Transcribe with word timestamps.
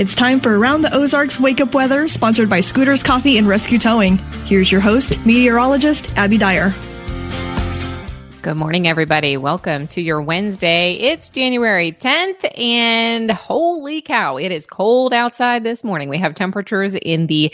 It's 0.00 0.14
time 0.14 0.40
for 0.40 0.58
Around 0.58 0.80
the 0.80 0.94
Ozarks 0.94 1.38
Wake 1.38 1.60
Up 1.60 1.74
Weather, 1.74 2.08
sponsored 2.08 2.48
by 2.48 2.60
Scooter's 2.60 3.02
Coffee 3.02 3.36
and 3.36 3.46
Rescue 3.46 3.78
Towing. 3.78 4.16
Here's 4.46 4.72
your 4.72 4.80
host, 4.80 5.26
meteorologist 5.26 6.16
Abby 6.16 6.38
Dyer. 6.38 6.72
Good 8.40 8.56
morning, 8.56 8.88
everybody. 8.88 9.36
Welcome 9.36 9.86
to 9.88 10.00
your 10.00 10.22
Wednesday. 10.22 10.94
It's 10.94 11.28
January 11.28 11.92
10th, 11.92 12.58
and 12.58 13.30
holy 13.30 14.00
cow, 14.00 14.38
it 14.38 14.50
is 14.50 14.64
cold 14.64 15.12
outside 15.12 15.64
this 15.64 15.84
morning. 15.84 16.08
We 16.08 16.16
have 16.16 16.34
temperatures 16.34 16.94
in 16.94 17.26
the 17.26 17.52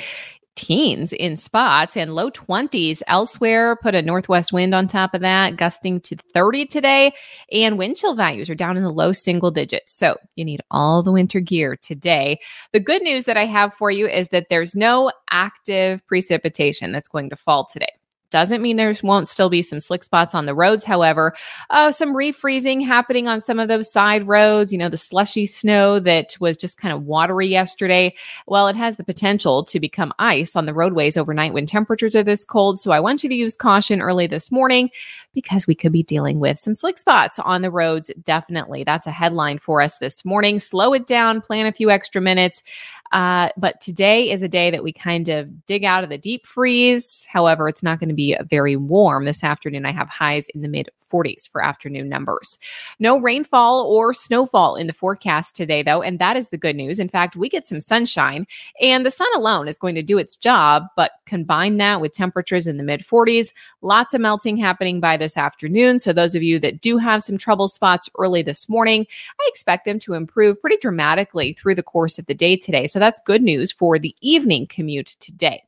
teens 0.56 1.12
in 1.12 1.36
spots 1.36 1.96
and 1.96 2.14
low 2.14 2.30
20s 2.30 3.02
elsewhere. 3.06 3.76
Put 3.76 3.94
a 3.94 4.02
northwest 4.02 4.52
wind 4.52 4.74
on 4.74 4.86
top 4.86 5.14
of 5.14 5.20
that, 5.20 5.56
gusting 5.56 6.00
to 6.00 6.16
30 6.16 6.66
today. 6.66 7.12
And 7.52 7.78
wind 7.78 7.96
chill 7.96 8.14
values 8.14 8.50
are 8.50 8.54
down 8.54 8.76
in 8.76 8.82
the 8.82 8.92
low 8.92 9.12
single 9.12 9.50
digits. 9.50 9.94
So 9.94 10.16
you 10.34 10.44
need 10.44 10.60
all 10.70 11.02
the 11.02 11.12
winter 11.12 11.40
gear 11.40 11.76
today. 11.76 12.40
The 12.72 12.80
good 12.80 13.02
news 13.02 13.24
that 13.24 13.36
I 13.36 13.44
have 13.44 13.74
for 13.74 13.90
you 13.90 14.08
is 14.08 14.28
that 14.28 14.48
there's 14.50 14.74
no 14.74 15.12
active 15.30 16.04
precipitation 16.06 16.92
that's 16.92 17.08
going 17.08 17.30
to 17.30 17.36
fall 17.36 17.66
today. 17.70 17.92
Doesn't 18.30 18.62
mean 18.62 18.76
there 18.76 18.94
won't 19.02 19.28
still 19.28 19.48
be 19.48 19.62
some 19.62 19.80
slick 19.80 20.02
spots 20.04 20.34
on 20.34 20.46
the 20.46 20.54
roads. 20.54 20.84
However, 20.84 21.34
uh, 21.70 21.90
some 21.90 22.14
refreezing 22.14 22.84
happening 22.84 23.28
on 23.28 23.40
some 23.40 23.58
of 23.58 23.68
those 23.68 23.90
side 23.90 24.26
roads. 24.26 24.72
You 24.72 24.78
know, 24.78 24.88
the 24.88 24.96
slushy 24.96 25.46
snow 25.46 26.00
that 26.00 26.36
was 26.40 26.56
just 26.56 26.78
kind 26.78 26.92
of 26.92 27.04
watery 27.04 27.46
yesterday. 27.46 28.14
Well, 28.46 28.68
it 28.68 28.76
has 28.76 28.96
the 28.96 29.04
potential 29.04 29.64
to 29.64 29.80
become 29.80 30.12
ice 30.18 30.56
on 30.56 30.66
the 30.66 30.74
roadways 30.74 31.16
overnight 31.16 31.54
when 31.54 31.66
temperatures 31.66 32.16
are 32.16 32.22
this 32.22 32.44
cold. 32.44 32.80
So 32.80 32.90
I 32.90 33.00
want 33.00 33.22
you 33.22 33.28
to 33.28 33.34
use 33.34 33.56
caution 33.56 34.00
early 34.00 34.26
this 34.26 34.50
morning 34.50 34.90
because 35.36 35.66
we 35.66 35.74
could 35.74 35.92
be 35.92 36.02
dealing 36.02 36.40
with 36.40 36.58
some 36.58 36.74
slick 36.74 36.96
spots 36.96 37.38
on 37.38 37.60
the 37.60 37.70
roads. 37.70 38.10
Definitely. 38.24 38.84
That's 38.84 39.06
a 39.06 39.10
headline 39.10 39.58
for 39.58 39.82
us 39.82 39.98
this 39.98 40.24
morning. 40.24 40.58
Slow 40.58 40.94
it 40.94 41.06
down, 41.06 41.42
plan 41.42 41.66
a 41.66 41.72
few 41.72 41.90
extra 41.90 42.22
minutes. 42.22 42.62
Uh, 43.12 43.48
but 43.56 43.80
today 43.80 44.30
is 44.30 44.42
a 44.42 44.48
day 44.48 44.70
that 44.70 44.82
we 44.82 44.92
kind 44.92 45.28
of 45.28 45.66
dig 45.66 45.84
out 45.84 46.04
of 46.04 46.10
the 46.10 46.18
deep 46.18 46.46
freeze. 46.46 47.26
However, 47.30 47.68
it's 47.68 47.82
not 47.82 48.00
going 48.00 48.08
to 48.08 48.14
be 48.14 48.36
very 48.48 48.76
warm 48.76 49.24
this 49.24 49.44
afternoon. 49.44 49.86
I 49.86 49.92
have 49.92 50.08
highs 50.08 50.46
in 50.54 50.62
the 50.62 50.68
mid 50.68 50.90
40s 51.12 51.48
for 51.50 51.62
afternoon 51.62 52.08
numbers. 52.08 52.58
No 52.98 53.18
rainfall 53.18 53.86
or 53.86 54.12
snowfall 54.12 54.76
in 54.76 54.86
the 54.86 54.92
forecast 54.92 55.54
today, 55.54 55.82
though, 55.82 56.02
and 56.02 56.18
that 56.18 56.36
is 56.36 56.48
the 56.48 56.58
good 56.58 56.76
news. 56.76 56.98
In 56.98 57.08
fact, 57.08 57.36
we 57.36 57.48
get 57.48 57.66
some 57.66 57.80
sunshine, 57.80 58.46
and 58.80 59.04
the 59.04 59.10
sun 59.10 59.28
alone 59.34 59.68
is 59.68 59.78
going 59.78 59.94
to 59.94 60.02
do 60.02 60.18
its 60.18 60.36
job, 60.36 60.84
but 60.96 61.12
combine 61.26 61.76
that 61.78 62.00
with 62.00 62.12
temperatures 62.12 62.66
in 62.66 62.76
the 62.76 62.82
mid 62.82 63.00
40s, 63.00 63.48
lots 63.82 64.14
of 64.14 64.20
melting 64.20 64.56
happening 64.56 65.00
by 65.00 65.16
this 65.16 65.36
afternoon. 65.36 65.98
So, 65.98 66.12
those 66.12 66.34
of 66.34 66.42
you 66.42 66.58
that 66.60 66.80
do 66.80 66.98
have 66.98 67.22
some 67.22 67.38
trouble 67.38 67.68
spots 67.68 68.08
early 68.18 68.42
this 68.42 68.68
morning, 68.68 69.06
I 69.40 69.44
expect 69.48 69.84
them 69.84 69.98
to 70.00 70.14
improve 70.14 70.60
pretty 70.60 70.76
dramatically 70.78 71.52
through 71.52 71.74
the 71.74 71.82
course 71.82 72.18
of 72.18 72.26
the 72.26 72.34
day 72.34 72.56
today. 72.56 72.86
So, 72.86 72.95
that's 72.98 73.20
good 73.24 73.42
news 73.42 73.72
for 73.72 73.98
the 73.98 74.14
evening 74.20 74.66
commute 74.66 75.16
today. 75.20 75.62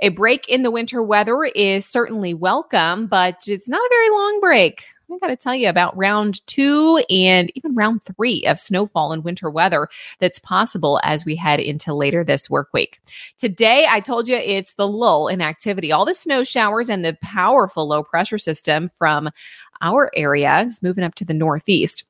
A 0.00 0.10
break 0.10 0.48
in 0.48 0.62
the 0.62 0.70
winter 0.70 1.02
weather 1.02 1.44
is 1.44 1.86
certainly 1.86 2.34
welcome, 2.34 3.06
but 3.06 3.42
it's 3.46 3.68
not 3.68 3.80
a 3.80 3.90
very 3.90 4.10
long 4.10 4.40
break. 4.40 4.84
I 5.12 5.18
got 5.18 5.28
to 5.28 5.36
tell 5.36 5.54
you 5.54 5.68
about 5.68 5.96
round 5.96 6.44
two 6.48 7.00
and 7.08 7.50
even 7.54 7.74
round 7.74 8.02
three 8.02 8.44
of 8.44 8.58
snowfall 8.58 9.12
and 9.12 9.22
winter 9.22 9.48
weather 9.50 9.88
that's 10.18 10.40
possible 10.40 11.00
as 11.04 11.24
we 11.24 11.36
head 11.36 11.60
into 11.60 11.94
later 11.94 12.24
this 12.24 12.50
work 12.50 12.70
week. 12.72 13.00
Today, 13.38 13.86
I 13.88 14.00
told 14.00 14.28
you 14.28 14.36
it's 14.36 14.74
the 14.74 14.88
lull 14.88 15.28
in 15.28 15.40
activity. 15.40 15.92
All 15.92 16.04
the 16.04 16.14
snow 16.14 16.42
showers 16.42 16.90
and 16.90 17.04
the 17.04 17.16
powerful 17.22 17.86
low 17.86 18.02
pressure 18.02 18.38
system 18.38 18.90
from 18.96 19.30
our 19.80 20.10
area 20.16 20.62
is 20.62 20.82
moving 20.82 21.04
up 21.04 21.14
to 21.16 21.24
the 21.24 21.34
northeast. 21.34 22.04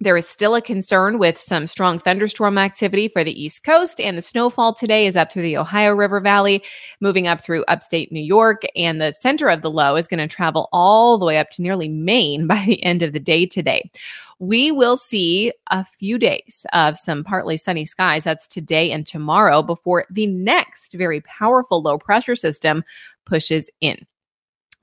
There 0.00 0.16
is 0.16 0.28
still 0.28 0.56
a 0.56 0.60
concern 0.60 1.20
with 1.20 1.38
some 1.38 1.68
strong 1.68 2.00
thunderstorm 2.00 2.58
activity 2.58 3.06
for 3.06 3.22
the 3.22 3.40
East 3.40 3.62
Coast, 3.62 4.00
and 4.00 4.18
the 4.18 4.22
snowfall 4.22 4.74
today 4.74 5.06
is 5.06 5.16
up 5.16 5.30
through 5.30 5.42
the 5.42 5.56
Ohio 5.56 5.92
River 5.92 6.18
Valley, 6.18 6.64
moving 7.00 7.28
up 7.28 7.44
through 7.44 7.64
upstate 7.68 8.10
New 8.10 8.20
York. 8.20 8.62
And 8.74 9.00
the 9.00 9.12
center 9.12 9.48
of 9.48 9.62
the 9.62 9.70
low 9.70 9.94
is 9.94 10.08
going 10.08 10.18
to 10.18 10.26
travel 10.26 10.68
all 10.72 11.16
the 11.16 11.24
way 11.24 11.38
up 11.38 11.48
to 11.50 11.62
nearly 11.62 11.88
Maine 11.88 12.46
by 12.48 12.64
the 12.66 12.82
end 12.82 13.02
of 13.02 13.12
the 13.12 13.20
day 13.20 13.46
today. 13.46 13.88
We 14.40 14.72
will 14.72 14.96
see 14.96 15.52
a 15.68 15.84
few 15.84 16.18
days 16.18 16.66
of 16.72 16.98
some 16.98 17.22
partly 17.22 17.56
sunny 17.56 17.84
skies. 17.84 18.24
That's 18.24 18.48
today 18.48 18.90
and 18.90 19.06
tomorrow 19.06 19.62
before 19.62 20.06
the 20.10 20.26
next 20.26 20.94
very 20.94 21.20
powerful 21.20 21.80
low 21.80 21.98
pressure 21.98 22.34
system 22.34 22.82
pushes 23.26 23.70
in 23.80 24.04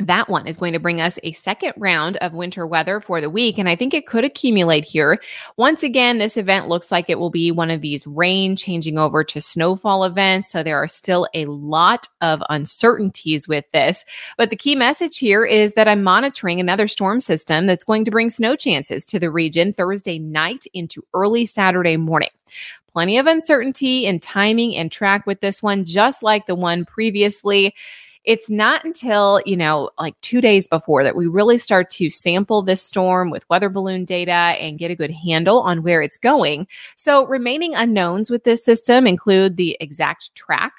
that 0.07 0.29
one 0.29 0.47
is 0.47 0.57
going 0.57 0.73
to 0.73 0.79
bring 0.79 1.01
us 1.01 1.19
a 1.23 1.31
second 1.31 1.73
round 1.77 2.17
of 2.17 2.33
winter 2.33 2.65
weather 2.67 2.99
for 2.99 3.21
the 3.21 3.29
week. 3.29 3.57
And 3.57 3.67
I 3.67 3.75
think 3.75 3.93
it 3.93 4.07
could 4.07 4.23
accumulate 4.23 4.85
here. 4.85 5.21
Once 5.57 5.83
again, 5.83 6.17
this 6.17 6.37
event 6.37 6.67
looks 6.67 6.91
like 6.91 7.09
it 7.09 7.19
will 7.19 7.29
be 7.29 7.51
one 7.51 7.71
of 7.71 7.81
these 7.81 8.05
rain 8.07 8.55
changing 8.55 8.97
over 8.97 9.23
to 9.23 9.41
snowfall 9.41 10.03
events. 10.03 10.51
So 10.51 10.63
there 10.63 10.77
are 10.77 10.87
still 10.87 11.27
a 11.33 11.45
lot 11.45 12.07
of 12.21 12.41
uncertainties 12.49 13.47
with 13.47 13.65
this. 13.71 14.05
But 14.37 14.49
the 14.49 14.55
key 14.55 14.75
message 14.75 15.17
here 15.17 15.45
is 15.45 15.73
that 15.73 15.87
I'm 15.87 16.03
monitoring 16.03 16.59
another 16.59 16.87
storm 16.87 17.19
system 17.19 17.67
that's 17.67 17.83
going 17.83 18.05
to 18.05 18.11
bring 18.11 18.29
snow 18.29 18.55
chances 18.55 19.05
to 19.05 19.19
the 19.19 19.31
region 19.31 19.73
Thursday 19.73 20.19
night 20.19 20.65
into 20.73 21.03
early 21.13 21.45
Saturday 21.45 21.97
morning 21.97 22.29
plenty 22.93 23.17
of 23.17 23.25
uncertainty 23.25 24.05
in 24.05 24.19
timing 24.19 24.75
and 24.75 24.91
track 24.91 25.25
with 25.25 25.39
this 25.39 25.63
one, 25.63 25.85
just 25.85 26.21
like 26.21 26.45
the 26.45 26.55
one 26.55 26.85
previously 26.85 27.73
it's 28.23 28.49
not 28.49 28.83
until, 28.85 29.41
you 29.45 29.57
know, 29.57 29.89
like 29.99 30.19
two 30.21 30.41
days 30.41 30.67
before 30.67 31.03
that 31.03 31.15
we 31.15 31.27
really 31.27 31.57
start 31.57 31.89
to 31.91 32.09
sample 32.09 32.61
this 32.61 32.81
storm 32.81 33.29
with 33.29 33.49
weather 33.49 33.69
balloon 33.69 34.05
data 34.05 34.31
and 34.31 34.77
get 34.79 34.91
a 34.91 34.95
good 34.95 35.11
handle 35.11 35.61
on 35.61 35.83
where 35.83 36.01
it's 36.01 36.17
going. 36.17 36.67
So, 36.95 37.25
remaining 37.25 37.73
unknowns 37.73 38.29
with 38.29 38.43
this 38.43 38.63
system 38.63 39.07
include 39.07 39.57
the 39.57 39.77
exact 39.79 40.35
track 40.35 40.73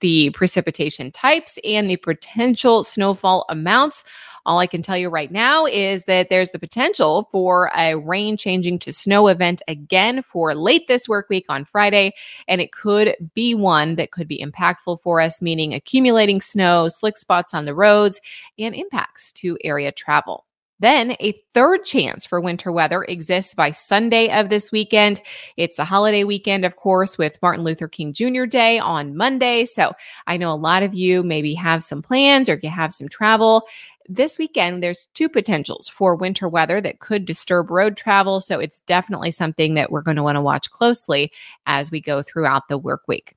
the 0.00 0.30
precipitation 0.30 1.12
types 1.12 1.58
and 1.64 1.88
the 1.90 1.96
potential 1.98 2.82
snowfall 2.82 3.44
amounts. 3.48 4.04
All 4.44 4.58
I 4.58 4.66
can 4.66 4.82
tell 4.82 4.96
you 4.96 5.08
right 5.08 5.30
now 5.30 5.66
is 5.66 6.04
that 6.04 6.28
there's 6.28 6.50
the 6.50 6.58
potential 6.58 7.28
for 7.30 7.70
a 7.76 7.96
rain 7.96 8.36
changing 8.36 8.78
to 8.80 8.92
snow 8.92 9.28
event 9.28 9.62
again 9.68 10.22
for 10.22 10.54
late 10.54 10.88
this 10.88 11.08
work 11.08 11.28
week 11.28 11.46
on 11.48 11.64
Friday. 11.64 12.12
And 12.48 12.60
it 12.60 12.72
could 12.72 13.14
be 13.34 13.54
one 13.54 13.94
that 13.96 14.10
could 14.10 14.26
be 14.26 14.44
impactful 14.44 15.00
for 15.00 15.20
us, 15.20 15.40
meaning 15.40 15.74
accumulating 15.74 16.40
snow, 16.40 16.88
slick 16.88 17.16
spots 17.16 17.54
on 17.54 17.64
the 17.64 17.74
roads, 17.74 18.20
and 18.58 18.74
impacts 18.74 19.30
to 19.32 19.56
area 19.62 19.92
travel. 19.92 20.44
Then 20.82 21.14
a 21.20 21.40
third 21.54 21.84
chance 21.84 22.26
for 22.26 22.40
winter 22.40 22.72
weather 22.72 23.04
exists 23.04 23.54
by 23.54 23.70
Sunday 23.70 24.36
of 24.36 24.48
this 24.48 24.72
weekend. 24.72 25.20
It's 25.56 25.78
a 25.78 25.84
holiday 25.84 26.24
weekend, 26.24 26.64
of 26.64 26.74
course, 26.74 27.16
with 27.16 27.38
Martin 27.40 27.62
Luther 27.62 27.86
King 27.86 28.12
Jr. 28.12 28.46
Day 28.46 28.80
on 28.80 29.16
Monday. 29.16 29.64
So 29.64 29.92
I 30.26 30.36
know 30.36 30.52
a 30.52 30.56
lot 30.56 30.82
of 30.82 30.92
you 30.92 31.22
maybe 31.22 31.54
have 31.54 31.84
some 31.84 32.02
plans 32.02 32.48
or 32.48 32.58
you 32.60 32.68
have 32.68 32.92
some 32.92 33.08
travel. 33.08 33.62
This 34.08 34.38
weekend, 34.38 34.82
there's 34.82 35.08
two 35.14 35.28
potentials 35.28 35.88
for 35.88 36.16
winter 36.16 36.48
weather 36.48 36.80
that 36.80 37.00
could 37.00 37.24
disturb 37.24 37.70
road 37.70 37.96
travel. 37.96 38.40
So 38.40 38.58
it's 38.58 38.80
definitely 38.80 39.30
something 39.30 39.74
that 39.74 39.90
we're 39.90 40.02
going 40.02 40.16
to 40.16 40.22
want 40.22 40.36
to 40.36 40.40
watch 40.42 40.70
closely 40.70 41.32
as 41.66 41.90
we 41.90 42.00
go 42.00 42.22
throughout 42.22 42.68
the 42.68 42.78
work 42.78 43.02
week. 43.06 43.34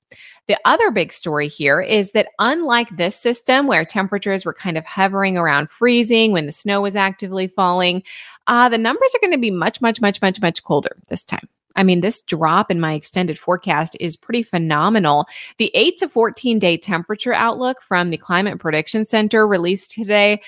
The 0.47 0.59
other 0.65 0.91
big 0.91 1.11
story 1.11 1.47
here 1.47 1.81
is 1.81 2.11
that 2.11 2.29
unlike 2.39 2.95
this 2.97 3.15
system 3.15 3.65
where 3.65 3.83
temperatures 3.83 4.45
were 4.45 4.53
kind 4.53 4.77
of 4.77 4.85
hovering 4.85 5.37
around 5.37 5.69
freezing 5.69 6.31
when 6.31 6.45
the 6.45 6.51
snow 6.51 6.81
was 6.81 6.95
actively 6.95 7.47
falling, 7.47 8.03
uh, 8.47 8.69
the 8.69 8.77
numbers 8.77 9.13
are 9.15 9.19
going 9.19 9.33
to 9.33 9.39
be 9.39 9.51
much, 9.51 9.81
much, 9.81 10.01
much, 10.01 10.21
much, 10.21 10.39
much 10.41 10.63
colder 10.63 10.97
this 11.07 11.25
time. 11.25 11.47
I 11.75 11.83
mean, 11.83 12.01
this 12.01 12.21
drop 12.21 12.71
in 12.71 12.79
my 12.79 12.93
extended 12.93 13.37
forecast 13.37 13.97
is 13.99 14.17
pretty 14.17 14.43
phenomenal. 14.43 15.27
The 15.57 15.71
8 15.73 15.97
to 15.99 16.09
14 16.09 16.59
day 16.59 16.77
temperature 16.77 17.33
outlook 17.33 17.81
from 17.81 18.09
the 18.09 18.17
Climate 18.17 18.59
Prediction 18.59 19.05
Center 19.05 19.47
released 19.47 19.91
today. 19.91 20.41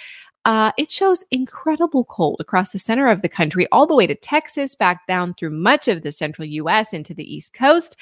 Uh, 0.46 0.72
it 0.78 0.90
shows 0.90 1.26
incredible 1.32 2.06
cold 2.06 2.38
across 2.40 2.70
the 2.70 2.80
center 2.80 3.08
of 3.08 3.22
the 3.22 3.28
country, 3.28 3.68
all 3.72 3.86
the 3.86 3.96
way 3.96 4.08
to 4.08 4.16
Texas, 4.16 4.76
back 4.76 5.06
down 5.06 5.34
through 5.34 5.50
much 5.50 5.90
of 5.90 6.04
the 6.04 6.12
central 6.12 6.48
US 6.48 6.94
into 6.94 7.14
the 7.14 7.36
East 7.36 7.54
Coast 7.54 7.98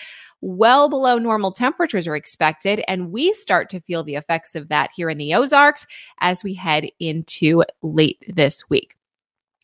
well 0.46 0.90
below 0.90 1.18
normal 1.18 1.52
temperatures 1.52 2.08
are 2.08 2.16
expected. 2.16 2.84
And 2.88 3.12
we 3.12 3.34
start 3.34 3.70
to 3.72 3.80
feel 3.82 4.04
the 4.04 4.16
effects 4.16 4.56
of 4.56 4.70
that 4.70 4.92
here 4.96 5.10
in 5.10 5.18
the 5.18 5.34
Ozarks 5.34 5.88
as 6.20 6.44
we 6.44 6.54
head 6.54 6.88
into 7.00 7.64
late 7.82 8.24
this 8.28 8.70
week. 8.70 8.95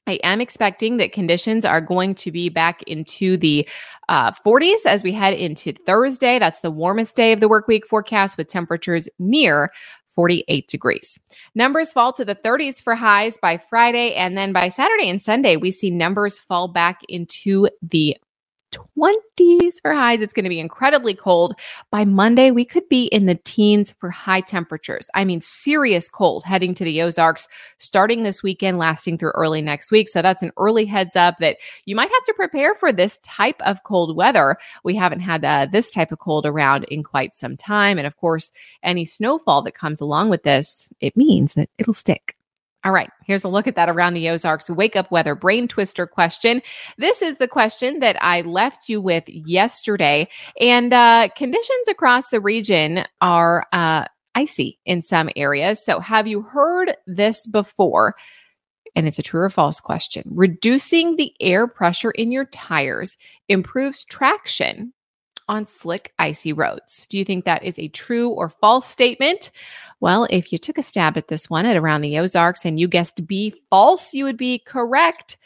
I 0.08 0.14
am 0.24 0.42
expecting 0.42 0.98
that 0.98 1.14
conditions 1.14 1.64
are 1.64 1.82
going 1.82 2.16
to 2.16 2.32
be 2.32 2.50
back 2.50 2.82
into 2.84 3.38
the 3.38 3.68
uh, 4.10 4.32
40s 4.32 4.86
as 4.86 5.04
we 5.04 5.12
head 5.12 5.34
into 5.34 5.74
Thursday. 5.74 6.40
That's 6.40 6.60
the 6.60 6.72
warmest 6.72 7.16
day 7.16 7.32
of 7.34 7.40
the 7.40 7.48
work 7.48 7.68
week 7.68 7.86
forecast 7.88 8.38
with 8.38 8.48
temperatures 8.48 9.08
near 9.20 9.72
48 10.08 10.68
degrees. 10.68 11.20
Numbers 11.56 11.94
fall 11.94 12.12
to 12.14 12.26
the 12.26 12.36
30s 12.36 12.82
for 12.84 12.96
highs 12.96 13.38
by 13.38 13.58
Friday. 13.58 14.14
And 14.16 14.38
then 14.38 14.52
by 14.52 14.68
Saturday 14.68 15.10
and 15.10 15.22
Sunday, 15.22 15.56
we 15.56 15.72
see 15.72 15.90
numbers 15.90 16.40
fall 16.40 16.68
back 16.68 17.02
into 17.08 17.70
the 17.82 18.18
20s 18.72 19.82
for 19.82 19.94
highs. 19.94 20.22
It's 20.22 20.34
going 20.34 20.44
to 20.44 20.50
be 20.50 20.60
incredibly 20.60 21.14
cold. 21.14 21.56
By 21.92 22.06
Monday, 22.06 22.52
we 22.52 22.66
could 22.66 22.88
be 22.90 23.06
in 23.06 23.26
the 23.26 23.36
teens 23.36 23.92
for 23.92 24.10
high 24.10 24.42
temperatures. 24.42 25.10
I 25.14 25.26
mean, 25.26 25.42
serious 25.42 26.10
cold 26.10 26.44
heading 26.44 26.74
to 26.76 26.84
the 26.84 27.02
Ozarks 27.02 27.48
starting 27.78 28.24
this 28.24 28.44
weekend, 28.44 28.78
lasting 28.78 29.18
through 29.18 29.32
early 29.32 29.62
next 29.62 29.92
week. 29.92 30.10
So 30.10 30.22
that's 30.22 30.44
an 30.44 30.52
early 30.58 30.86
heads 30.86 31.16
up 31.16 31.38
that 31.40 31.58
you 31.86 31.96
might 31.96 32.12
have 32.12 32.24
to 32.26 32.34
prepare 32.34 32.76
for 32.76 32.92
this 32.92 33.20
type 33.24 33.62
of 33.62 33.84
cold 33.84 34.16
weather. 34.16 34.58
We 34.84 34.96
haven't 34.96 35.22
had 35.22 35.46
uh, 35.46 35.68
this 35.72 35.90
type 35.90 36.12
of 36.12 36.20
cold 36.20 36.46
around 36.46 36.86
in 36.86 37.04
quite 37.04 37.36
some 37.36 37.58
time. 37.58 37.98
And 37.98 38.08
of 38.08 38.18
course, 38.18 38.52
any 38.84 39.06
snowfall 39.06 39.62
that 39.64 39.74
comes 39.74 40.02
along 40.02 40.30
with 40.30 40.44
this, 40.44 40.92
it 41.02 41.16
means 41.18 41.54
that 41.54 41.70
it'll 41.78 41.94
stick. 41.94 42.36
All 42.84 42.92
right, 42.92 43.12
here's 43.26 43.44
a 43.44 43.50
look 43.50 43.68
at 43.68 43.76
that 43.76 43.90
around 43.90 44.16
the 44.16 44.28
Ozarks 44.30 44.68
wake 44.68 44.96
up 44.96 45.12
weather 45.12 45.36
brain 45.36 45.68
twister 45.68 46.08
question. 46.08 46.64
This 46.98 47.22
is 47.22 47.38
the 47.38 47.48
question 47.48 48.00
that 48.00 48.18
I 48.24 48.42
left 48.42 48.90
you 48.90 49.00
with 49.00 49.30
yesterday. 49.30 50.28
And 50.60 50.92
uh, 50.92 51.28
conditions 51.36 51.88
across 51.88 52.30
the 52.30 52.42
region 52.42 53.06
are 53.22 53.68
uh, 53.72 54.06
icy 54.34 54.80
in 54.86 55.04
some 55.04 55.30
areas. 55.36 55.86
So, 55.86 56.00
have 56.00 56.26
you 56.26 56.42
heard 56.42 56.96
this 57.06 57.46
before? 57.46 58.16
And 58.96 59.08
it's 59.08 59.20
a 59.20 59.24
true 59.24 59.42
or 59.42 59.50
false 59.50 59.80
question. 59.80 60.24
Reducing 60.26 61.16
the 61.16 61.34
air 61.40 61.68
pressure 61.68 62.12
in 62.12 62.32
your 62.32 62.46
tires 62.46 63.16
improves 63.48 64.06
traction 64.06 64.92
on 65.52 65.66
slick, 65.66 66.14
icy 66.18 66.54
roads. 66.54 67.06
Do 67.08 67.18
you 67.18 67.26
think 67.26 67.44
that 67.44 67.62
is 67.62 67.78
a 67.78 67.90
true 67.90 68.30
or 68.30 68.48
false 68.50 68.88
statement? 68.88 69.52
Well, 70.00 70.26
if 70.30 70.52
you 70.54 70.58
took 70.58 70.78
a 70.78 70.84
stab 70.84 71.18
at 71.18 71.28
this 71.28 71.50
one 71.50 71.66
at 71.66 71.76
around 71.76 72.02
the 72.02 72.18
Ozarks 72.18 72.66
and 72.66 72.80
you 72.80 72.88
guessed 72.88 73.28
B 73.28 73.54
false, 73.70 74.14
you 74.14 74.24
would 74.24 74.38
be 74.38 74.60
correct. 74.60 75.38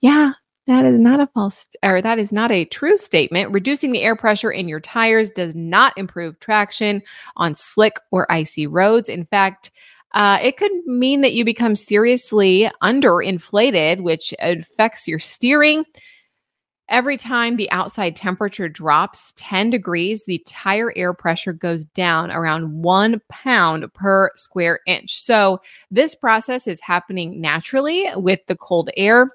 Yeah, 0.00 0.32
that 0.66 0.86
is 0.86 0.98
not 0.98 1.20
a 1.20 1.26
false 1.28 1.68
or 1.82 2.00
that 2.00 2.18
is 2.18 2.32
not 2.32 2.50
a 2.50 2.64
true 2.64 2.96
statement. 2.96 3.52
Reducing 3.52 3.92
the 3.92 4.02
air 4.02 4.16
pressure 4.16 4.50
in 4.50 4.68
your 4.68 4.80
tires 4.80 5.28
does 5.28 5.54
not 5.54 5.96
improve 5.98 6.40
traction 6.40 7.02
on 7.36 7.54
slick 7.54 7.98
or 8.10 8.30
icy 8.32 8.66
roads. 8.66 9.10
In 9.10 9.26
fact, 9.26 9.70
uh, 10.14 10.38
it 10.42 10.56
could 10.56 10.72
mean 10.86 11.20
that 11.20 11.34
you 11.34 11.44
become 11.44 11.76
seriously 11.76 12.70
underinflated, 12.82 14.00
which 14.00 14.34
affects 14.40 15.06
your 15.06 15.18
steering 15.18 15.84
Every 16.88 17.16
time 17.16 17.56
the 17.56 17.70
outside 17.70 18.16
temperature 18.16 18.68
drops 18.68 19.32
10 19.36 19.70
degrees, 19.70 20.24
the 20.24 20.42
tire 20.46 20.92
air 20.96 21.14
pressure 21.14 21.52
goes 21.52 21.84
down 21.84 22.30
around 22.30 22.82
one 22.82 23.20
pound 23.28 23.92
per 23.94 24.30
square 24.34 24.80
inch. 24.86 25.18
So, 25.18 25.60
this 25.90 26.14
process 26.14 26.66
is 26.66 26.80
happening 26.80 27.40
naturally 27.40 28.08
with 28.16 28.40
the 28.46 28.56
cold 28.56 28.90
air. 28.96 29.30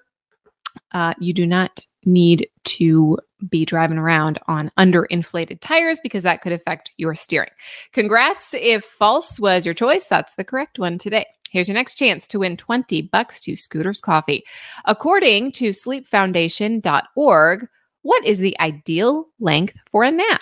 Uh, 0.91 1.13
you 1.19 1.33
do 1.33 1.47
not 1.47 1.81
need 2.05 2.47
to 2.63 3.17
be 3.49 3.65
driving 3.65 3.97
around 3.97 4.39
on 4.47 4.69
underinflated 4.77 5.59
tires 5.59 5.99
because 6.01 6.23
that 6.23 6.41
could 6.41 6.51
affect 6.51 6.91
your 6.97 7.13
steering. 7.13 7.49
Congrats. 7.93 8.53
If 8.53 8.83
false 8.83 9.39
was 9.39 9.65
your 9.65 9.75
choice, 9.75 10.07
that's 10.07 10.35
the 10.35 10.43
correct 10.43 10.79
one 10.79 10.97
today. 10.97 11.25
Here's 11.51 11.67
your 11.67 11.75
next 11.75 11.95
chance 11.95 12.27
to 12.27 12.39
win 12.39 12.57
20 12.57 13.03
bucks 13.03 13.39
to 13.41 13.55
Scooter's 13.55 14.01
Coffee. 14.01 14.43
According 14.85 15.51
to 15.53 15.69
sleepfoundation.org, 15.69 17.67
what 18.01 18.25
is 18.25 18.39
the 18.39 18.57
ideal 18.59 19.27
length 19.39 19.77
for 19.91 20.03
a 20.03 20.11
nap? 20.11 20.41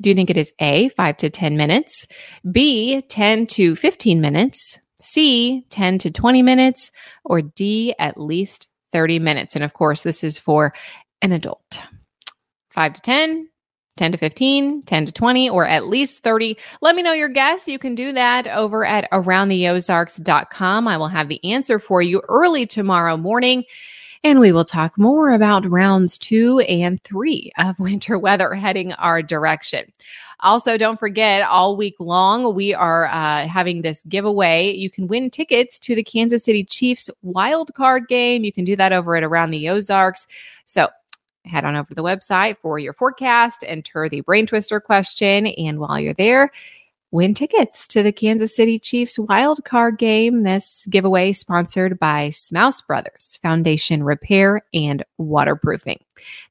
Do 0.00 0.08
you 0.10 0.16
think 0.16 0.30
it 0.30 0.36
is 0.36 0.52
A, 0.60 0.88
5 0.90 1.16
to 1.18 1.30
10 1.30 1.56
minutes, 1.56 2.06
B, 2.50 3.02
10 3.02 3.46
to 3.48 3.76
15 3.76 4.20
minutes, 4.20 4.78
C, 4.98 5.66
10 5.70 5.98
to 5.98 6.10
20 6.10 6.42
minutes, 6.42 6.90
or 7.24 7.42
D, 7.42 7.94
at 7.98 8.20
least 8.20 8.68
30 8.92 9.18
minutes? 9.18 9.54
And 9.54 9.64
of 9.64 9.72
course, 9.72 10.02
this 10.02 10.24
is 10.24 10.38
for 10.38 10.74
an 11.22 11.32
adult. 11.32 11.80
5 12.70 12.92
to 12.94 13.00
10, 13.02 13.48
10 13.96 14.12
to 14.12 14.18
15, 14.18 14.82
10 14.82 15.06
to 15.06 15.12
20, 15.12 15.50
or 15.50 15.66
at 15.66 15.86
least 15.86 16.22
30. 16.22 16.56
Let 16.80 16.96
me 16.96 17.02
know 17.02 17.12
your 17.12 17.28
guess. 17.28 17.68
You 17.68 17.78
can 17.78 17.94
do 17.94 18.12
that 18.12 18.48
over 18.48 18.84
at 18.84 19.10
aroundtheozarks.com. 19.12 20.88
I 20.88 20.96
will 20.96 21.08
have 21.08 21.28
the 21.28 21.44
answer 21.44 21.78
for 21.78 22.02
you 22.02 22.22
early 22.28 22.66
tomorrow 22.66 23.16
morning. 23.16 23.64
And 24.24 24.40
we 24.40 24.52
will 24.52 24.64
talk 24.64 24.96
more 24.96 25.30
about 25.30 25.70
rounds 25.70 26.16
two 26.16 26.60
and 26.60 27.02
three 27.04 27.52
of 27.58 27.78
winter 27.78 28.18
weather 28.18 28.54
heading 28.54 28.92
our 28.94 29.22
direction. 29.22 29.92
Also, 30.40 30.76
don't 30.76 30.98
forget, 30.98 31.42
all 31.42 31.76
week 31.76 31.94
long, 32.00 32.54
we 32.54 32.74
are 32.74 33.06
uh, 33.06 33.46
having 33.46 33.82
this 33.82 34.02
giveaway. 34.08 34.70
You 34.72 34.90
can 34.90 35.06
win 35.06 35.30
tickets 35.30 35.78
to 35.80 35.94
the 35.94 36.02
Kansas 36.02 36.44
City 36.44 36.64
Chiefs 36.64 37.08
wild 37.22 37.72
card 37.74 38.08
game. 38.08 38.44
You 38.44 38.52
can 38.52 38.64
do 38.64 38.76
that 38.76 38.92
over 38.92 39.16
at 39.16 39.22
Around 39.22 39.52
the 39.52 39.68
Ozarks. 39.68 40.26
So 40.64 40.88
head 41.44 41.64
on 41.64 41.76
over 41.76 41.88
to 41.88 41.94
the 41.94 42.02
website 42.02 42.56
for 42.62 42.78
your 42.78 42.92
forecast, 42.92 43.64
enter 43.66 44.08
the 44.08 44.20
brain 44.22 44.46
twister 44.46 44.80
question, 44.80 45.46
and 45.46 45.78
while 45.78 46.00
you're 46.00 46.14
there, 46.14 46.50
win 47.10 47.32
tickets 47.32 47.86
to 47.86 48.02
the 48.02 48.10
Kansas 48.10 48.56
City 48.56 48.78
Chiefs 48.78 49.18
wild 49.18 49.64
card 49.64 49.98
game. 49.98 50.42
This 50.42 50.86
giveaway 50.90 51.32
sponsored 51.32 51.98
by 51.98 52.30
Smouse 52.30 52.82
Brothers 52.82 53.38
Foundation 53.40 54.02
Repair 54.02 54.62
and 54.74 55.04
Waterproofing. 55.18 56.02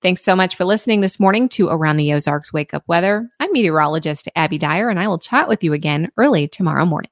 Thanks 0.01 0.23
so 0.23 0.35
much 0.35 0.55
for 0.55 0.65
listening 0.65 1.01
this 1.01 1.19
morning 1.19 1.49
to 1.49 1.67
Around 1.67 1.97
the 1.97 2.13
Ozarks 2.13 2.53
Wake 2.53 2.73
Up 2.73 2.83
Weather. 2.87 3.29
I'm 3.39 3.51
meteorologist 3.51 4.29
Abby 4.35 4.57
Dyer, 4.57 4.89
and 4.89 4.99
I 4.99 5.07
will 5.07 5.19
chat 5.19 5.49
with 5.49 5.63
you 5.63 5.73
again 5.73 6.11
early 6.17 6.47
tomorrow 6.47 6.85
morning. 6.85 7.09